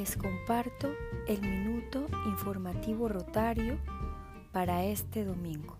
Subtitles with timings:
[0.00, 0.88] les comparto
[1.26, 3.76] el minuto informativo rotario
[4.50, 5.76] para este domingo.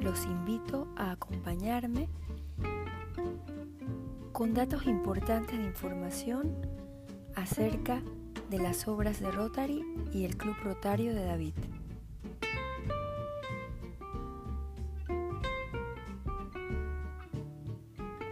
[0.00, 2.08] Los invito a acompañarme
[4.32, 6.56] con datos importantes de información
[7.34, 8.00] acerca
[8.48, 11.54] de las obras de Rotary y el Club Rotario de David.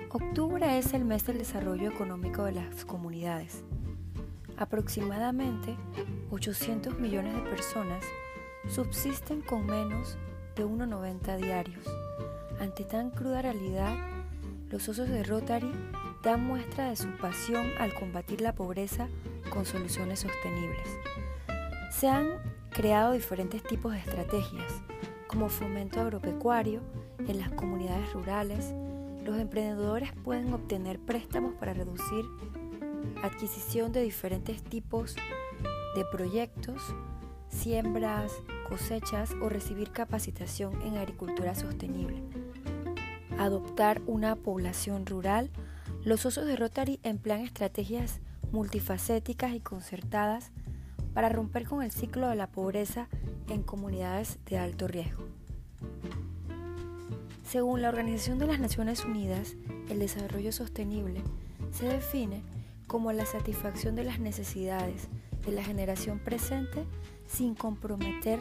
[0.09, 3.63] Octubre es el mes del desarrollo económico de las comunidades.
[4.57, 5.77] Aproximadamente
[6.31, 8.05] 800 millones de personas
[8.69, 10.17] subsisten con menos
[10.55, 11.85] de 1,90 diarios.
[12.61, 13.97] Ante tan cruda realidad,
[14.71, 15.73] los socios de Rotary
[16.23, 19.09] dan muestra de su pasión al combatir la pobreza
[19.51, 20.89] con soluciones sostenibles.
[21.91, 22.29] Se han
[22.71, 24.73] creado diferentes tipos de estrategias,
[25.27, 26.81] como fomento agropecuario
[27.27, 28.73] en las comunidades rurales,
[29.25, 32.25] los emprendedores pueden obtener préstamos para reducir
[33.23, 35.17] adquisición de diferentes tipos
[35.95, 36.81] de proyectos,
[37.49, 38.33] siembras,
[38.69, 42.23] cosechas o recibir capacitación en agricultura sostenible.
[43.39, 45.51] Adoptar una población rural.
[46.05, 48.21] Los socios de Rotary emplean estrategias
[48.53, 50.51] multifacéticas y concertadas
[51.15, 53.09] para romper con el ciclo de la pobreza
[53.49, 55.25] en comunidades de alto riesgo.
[57.45, 59.55] Según la Organización de las Naciones Unidas,
[59.89, 61.23] el desarrollo sostenible
[61.71, 62.43] se define
[62.95, 65.09] como la satisfacción de las necesidades
[65.45, 66.85] de la generación presente
[67.27, 68.39] sin comprometer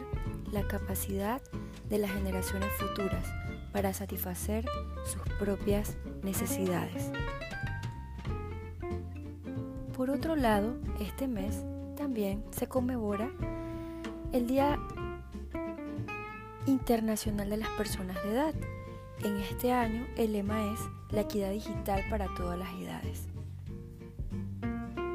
[0.52, 1.42] la capacidad
[1.90, 3.26] de las generaciones futuras
[3.72, 4.64] para satisfacer
[5.06, 7.10] sus propias necesidades.
[9.96, 11.64] Por otro lado, este mes
[11.96, 13.32] también se conmemora
[14.32, 14.78] el Día
[16.66, 18.54] Internacional de las Personas de Edad,
[19.24, 20.78] en este año el lema es
[21.10, 23.33] la equidad digital para todas las edades.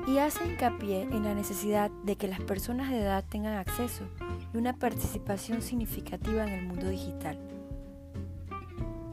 [0.10, 4.06] Y hace hincapié en la necesidad de que las personas de edad tengan acceso
[4.52, 7.38] y una participación significativa en el mundo digital.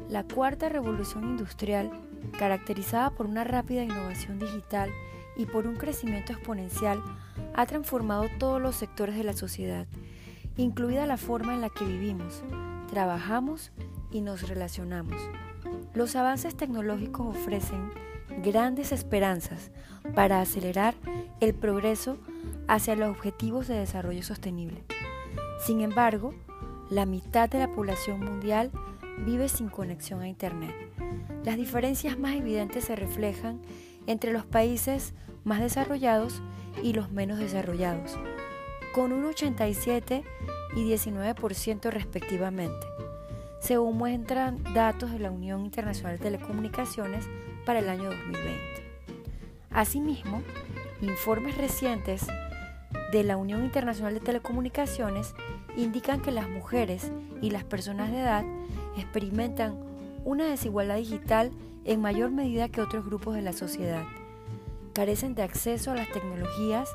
[0.09, 1.91] La cuarta revolución industrial,
[2.39, 4.89] caracterizada por una rápida innovación digital
[5.37, 7.03] y por un crecimiento exponencial,
[7.55, 9.87] ha transformado todos los sectores de la sociedad,
[10.57, 12.43] incluida la forma en la que vivimos,
[12.91, 13.71] trabajamos
[14.11, 15.21] y nos relacionamos.
[15.93, 17.91] Los avances tecnológicos ofrecen
[18.43, 19.71] grandes esperanzas
[20.15, 20.95] para acelerar
[21.41, 22.19] el progreso
[22.69, 24.83] hacia los objetivos de desarrollo sostenible.
[25.65, 26.35] Sin embargo,
[26.91, 28.71] la mitad de la población mundial
[29.25, 30.75] vive sin conexión a Internet.
[31.45, 33.61] Las diferencias más evidentes se reflejan
[34.07, 36.43] entre los países más desarrollados
[36.83, 38.19] y los menos desarrollados,
[38.95, 40.25] con un 87
[40.77, 42.87] y 19% respectivamente
[43.67, 47.29] según muestran datos de la Unión Internacional de Telecomunicaciones
[47.65, 48.86] para el año 2020.
[49.77, 50.43] Asimismo,
[51.03, 52.27] informes recientes
[53.13, 55.35] de la Unión Internacional de Telecomunicaciones
[55.77, 58.43] indican que las mujeres y las personas de edad
[58.97, 59.79] experimentan
[60.25, 61.53] una desigualdad digital
[61.85, 64.05] en mayor medida que otros grupos de la sociedad.
[64.95, 66.89] Carecen de acceso a las tecnologías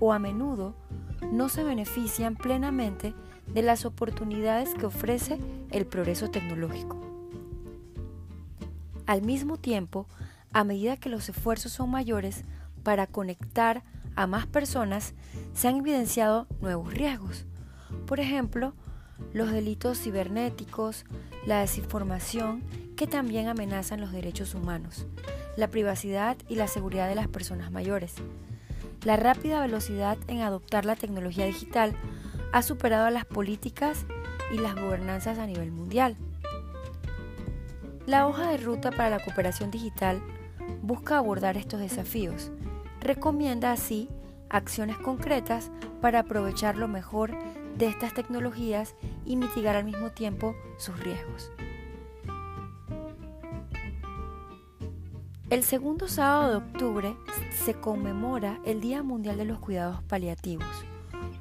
[0.00, 0.74] o a menudo
[1.30, 3.14] no se benefician plenamente
[3.46, 5.38] de las oportunidades que ofrece
[5.70, 6.98] el progreso tecnológico.
[9.06, 10.08] Al mismo tiempo,
[10.54, 12.44] a medida que los esfuerzos son mayores
[12.84, 13.82] para conectar
[14.14, 15.12] a más personas,
[15.52, 17.44] se han evidenciado nuevos riesgos.
[18.06, 18.72] Por ejemplo,
[19.32, 21.04] los delitos cibernéticos,
[21.44, 22.62] la desinformación
[22.96, 25.06] que también amenazan los derechos humanos,
[25.56, 28.14] la privacidad y la seguridad de las personas mayores.
[29.02, 31.96] La rápida velocidad en adoptar la tecnología digital
[32.52, 34.06] ha superado a las políticas
[34.52, 36.16] y las gobernanzas a nivel mundial.
[38.06, 40.22] La hoja de ruta para la cooperación digital
[40.82, 42.50] busca abordar estos desafíos.
[43.00, 44.08] Recomienda así
[44.48, 45.70] acciones concretas
[46.00, 47.32] para aprovechar lo mejor
[47.76, 48.94] de estas tecnologías
[49.24, 51.50] y mitigar al mismo tiempo sus riesgos.
[55.50, 57.16] El segundo sábado de octubre
[57.64, 60.84] se conmemora el Día Mundial de los Cuidados Paliativos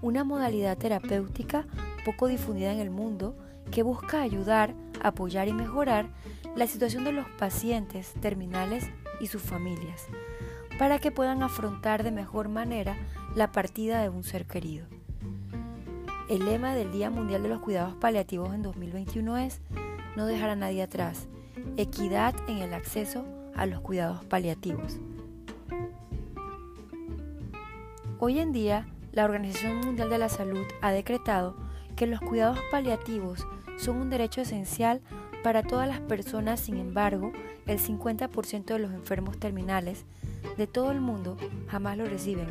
[0.03, 1.65] una modalidad terapéutica
[2.05, 3.35] poco difundida en el mundo
[3.71, 6.07] que busca ayudar, apoyar y mejorar
[6.55, 8.85] la situación de los pacientes terminales
[9.19, 10.07] y sus familias,
[10.77, 12.97] para que puedan afrontar de mejor manera
[13.35, 14.85] la partida de un ser querido.
[16.29, 19.61] El lema del Día Mundial de los Cuidados Paliativos en 2021 es
[20.15, 21.27] No dejar a nadie atrás,
[21.77, 23.25] equidad en el acceso
[23.55, 24.99] a los cuidados paliativos.
[28.19, 31.55] Hoy en día, la Organización Mundial de la Salud ha decretado
[31.95, 33.45] que los cuidados paliativos
[33.77, 35.01] son un derecho esencial
[35.43, 37.33] para todas las personas, sin embargo,
[37.67, 40.05] el 50% de los enfermos terminales
[40.57, 41.37] de todo el mundo
[41.67, 42.47] jamás lo reciben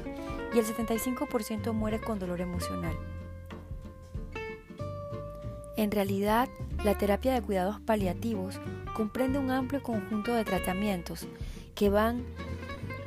[0.55, 2.95] y el 75% muere con dolor emocional.
[5.77, 6.49] En realidad,
[6.85, 8.61] la terapia de cuidados paliativos
[8.95, 11.27] comprende un amplio conjunto de tratamientos
[11.75, 12.25] que van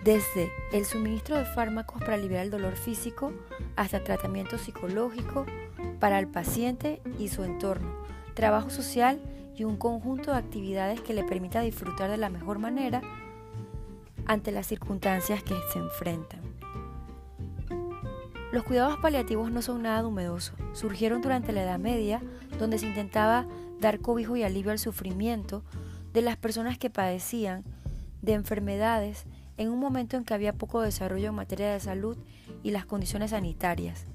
[0.03, 3.33] desde el suministro de fármacos para aliviar el dolor físico
[3.75, 5.45] hasta tratamiento psicológico
[5.99, 7.93] para el paciente y su entorno,
[8.33, 9.19] trabajo social
[9.55, 13.01] y un conjunto de actividades que le permita disfrutar de la mejor manera
[14.25, 16.41] ante las circunstancias que se enfrentan.
[18.51, 20.53] Los cuidados paliativos no son nada numeroso.
[20.73, 22.21] Surgieron durante la Edad Media,
[22.57, 23.45] donde se intentaba
[23.81, 25.63] dar cobijo y alivio al sufrimiento
[26.13, 27.63] de las personas que padecían
[28.21, 29.25] de enfermedades
[29.57, 32.17] en un momento en que había poco desarrollo en materia de salud
[32.63, 34.05] y las condiciones sanitarias.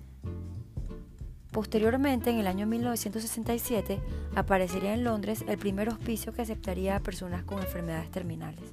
[1.51, 4.01] Posteriormente, en el año 1967,
[4.37, 8.73] aparecería en Londres el primer hospicio que aceptaría a personas con enfermedades terminales.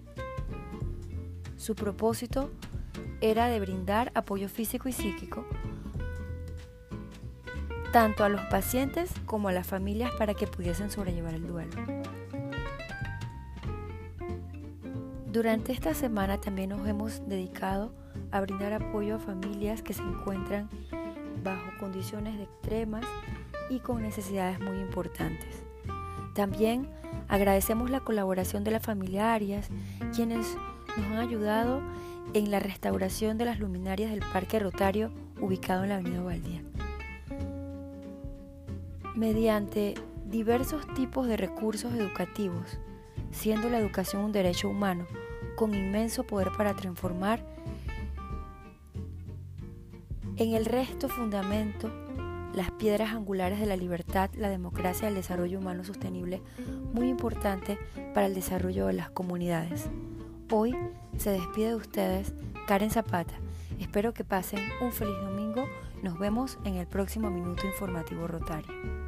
[1.57, 2.51] Su propósito
[3.19, 5.45] era de brindar apoyo físico y psíquico
[7.91, 11.71] tanto a los pacientes como a las familias para que pudiesen sobrellevar el duelo.
[15.31, 17.93] Durante esta semana también nos hemos dedicado
[18.31, 20.69] a brindar apoyo a familias que se encuentran
[21.43, 23.05] bajo condiciones extremas
[23.69, 25.63] y con necesidades muy importantes.
[26.33, 26.87] También
[27.27, 29.69] agradecemos la colaboración de las familiares,
[30.15, 30.55] quienes
[30.95, 31.81] nos han ayudado
[32.33, 36.61] en la restauración de las luminarias del Parque Rotario ubicado en la Avenida Valdía.
[39.15, 39.95] Mediante
[40.25, 42.77] diversos tipos de recursos educativos,
[43.31, 45.05] siendo la educación un derecho humano
[45.55, 47.43] con inmenso poder para transformar
[50.37, 51.91] en el resto fundamento
[52.53, 56.41] las piedras angulares de la libertad, la democracia y el desarrollo humano sostenible,
[56.93, 57.77] muy importante
[58.13, 59.89] para el desarrollo de las comunidades.
[60.51, 60.75] Hoy
[61.17, 62.33] se despide de ustedes
[62.67, 63.35] Karen Zapata.
[63.79, 65.65] Espero que pasen un feliz domingo.
[66.01, 69.06] Nos vemos en el próximo Minuto Informativo Rotario.